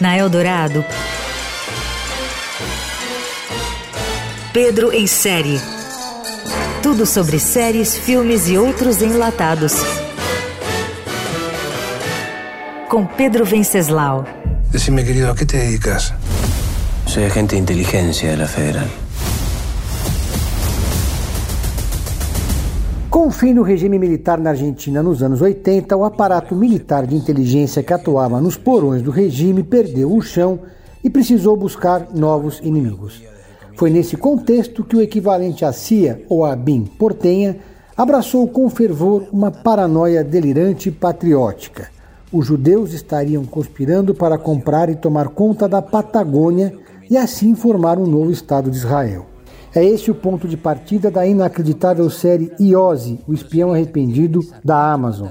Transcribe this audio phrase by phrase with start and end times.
[0.00, 0.84] Na Eldorado,
[4.52, 5.60] Pedro em série.
[6.82, 9.74] Tudo sobre séries, filmes e outros enlatados.
[12.88, 14.24] Com Pedro Venceslau.
[14.70, 16.14] Decime, querido, ¿a qué te dedicas?
[17.06, 18.88] Soy agente de inteligencia de la Federal.
[23.26, 27.16] Com o fim do regime militar na Argentina nos anos 80, o aparato militar de
[27.16, 30.60] inteligência que atuava nos porões do regime perdeu o chão
[31.02, 33.20] e precisou buscar novos inimigos.
[33.74, 37.56] Foi nesse contexto que o equivalente à CIA ou à BIM portenha
[37.96, 41.88] abraçou com fervor uma paranoia delirante e patriótica.
[42.32, 46.72] Os judeus estariam conspirando para comprar e tomar conta da Patagônia
[47.10, 49.26] e assim formar um novo Estado de Israel.
[49.76, 55.28] É esse o ponto de partida da inacreditável série Iose, o espião arrependido da Amazon.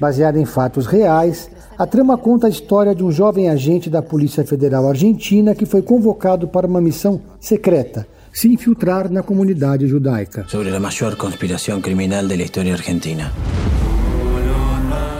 [0.00, 4.46] Baseada em fatos reais, a trama conta a história de um jovem agente da Polícia
[4.46, 10.46] Federal Argentina que foi convocado para uma missão secreta, se infiltrar na comunidade judaica.
[10.48, 13.30] Sobre a maior conspiração criminal da história argentina.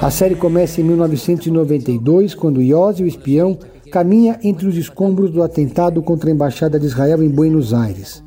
[0.01, 3.59] A série começa em 1992, quando Iose, o espião,
[3.93, 8.25] caminha entre os escombros do atentado contra a Embaixada de Israel em Buenos Aires.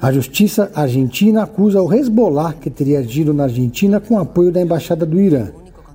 [0.00, 5.04] A justiça argentina acusa o Hezbollah, que teria agido na Argentina com apoio da embaixada
[5.04, 5.48] do Irã.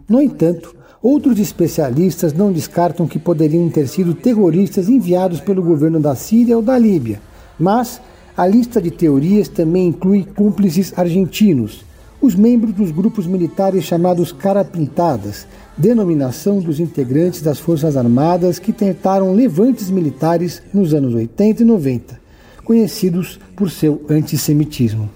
[0.10, 6.16] No entanto, outros especialistas não descartam que poderiam ter sido terroristas enviados pelo governo da
[6.16, 7.22] Síria ou da Líbia.
[7.58, 8.02] Mas
[8.36, 11.86] a lista de teorias também inclui cúmplices argentinos,
[12.22, 19.34] os membros dos grupos militares chamados Carapintadas, denominação dos integrantes das Forças Armadas que tentaram
[19.34, 22.23] levantes militares nos anos 80 e 90
[22.64, 25.10] conhecidos por seu antissemitismo.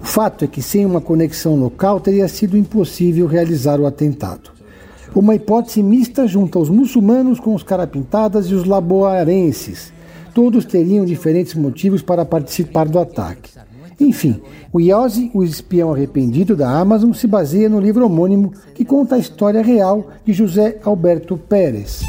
[0.00, 4.50] O fato é que sem uma conexão local teria sido impossível realizar o atentado.
[5.14, 9.92] Uma hipótese mista junta os muçulmanos com os carapintadas e os laboarenses.
[10.34, 13.50] Todos teriam diferentes motivos para participar do ataque.
[14.00, 14.40] Enfim,
[14.72, 19.18] o Iose, o espião arrependido da Amazon, se baseia no livro homônimo que conta a
[19.18, 22.00] história real de José Alberto Pérez.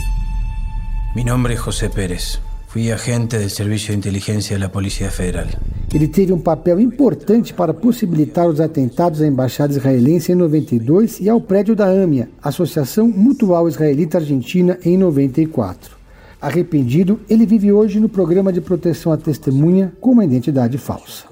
[1.15, 2.39] Meu nome é José Pérez.
[2.73, 5.45] Fui agente do Serviço de Inteligência da Polícia Federal.
[5.93, 11.29] Ele teve um papel importante para possibilitar os atentados à embaixada israelense em 92 e
[11.29, 15.95] ao prédio da AMIA, Associação Mutual Israelita Argentina, em 94.
[16.41, 21.25] Arrependido, ele vive hoje no programa de proteção à testemunha com uma identidade falsa.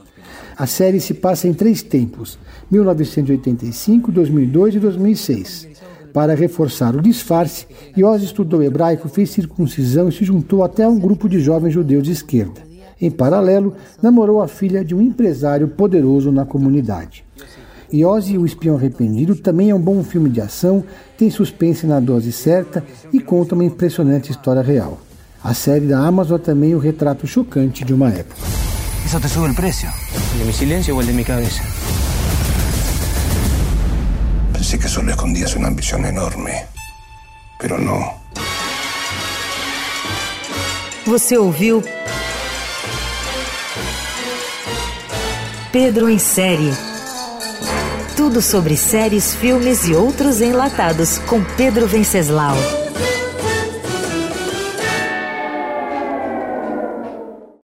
[0.55, 2.37] A série se passa em três tempos:
[2.69, 5.67] 1985, 2002 e 2006.
[6.13, 7.65] Para reforçar o disfarce,
[7.97, 12.03] Iose estudou hebraico, fez circuncisão e se juntou até a um grupo de jovens judeus
[12.03, 12.61] de esquerda.
[12.99, 17.23] Em paralelo, namorou a filha de um empresário poderoso na comunidade.
[17.93, 20.83] Iose, o Espião Arrependido, também é um bom filme de ação,
[21.17, 24.99] tem suspense na dose certa e conta uma impressionante história real.
[25.43, 28.41] A série da Amazon é também o retrato chocante de uma época.
[29.05, 29.87] Isso te sube o preço?
[30.37, 31.61] de meu silêncio ou de minha cabeça?
[34.61, 36.67] Pensé que solo escondías una ambición enorme,
[37.57, 38.21] pero no.
[41.03, 41.83] Você ouviu
[45.71, 46.71] Pedro em série.
[48.15, 52.55] Tudo sobre séries, filmes e outros enlatados com Pedro Venceslau.